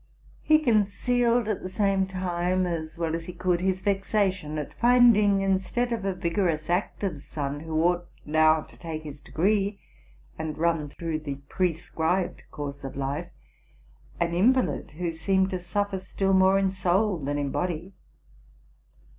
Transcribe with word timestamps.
He 0.41 0.57
concealed 0.57 1.47
at 1.47 1.61
the 1.61 1.69
same 1.69 2.07
time, 2.07 2.65
as 2.65 2.97
well 2.97 3.15
as 3.15 3.25
he 3.27 3.33
could, 3.33 3.61
"his 3.61 3.83
vexation 3.83 4.57
at 4.57 4.73
finding, 4.73 5.41
instead 5.41 5.91
of 5.91 6.05
a 6.05 6.15
vigorous, 6.15 6.71
active 6.71 7.21
son, 7.21 7.59
who 7.59 7.79
ought 7.83 8.07
now 8.25 8.61
to 8.61 8.75
take 8.75 9.03
his 9.03 9.21
degree 9.21 9.79
and 10.39 10.57
run 10.57 10.89
through 10.89 11.19
the 11.19 11.35
prescribed 11.47 12.41
course 12.49 12.83
of 12.83 12.93
RELATING 12.93 13.11
TO 13.11 13.11
MY 13.11 13.15
LIFE. 13.15 13.29
281 14.17 14.19
life, 14.19 14.19
an 14.19 14.33
invalid 14.33 14.91
who 14.97 15.13
seemed 15.13 15.51
to 15.51 15.59
suffer 15.59 15.99
still 15.99 16.33
more 16.33 16.57
in 16.57 16.71
soul 16.71 17.19
than 17.19 17.37
in 17.37 17.51
body. 17.51 17.93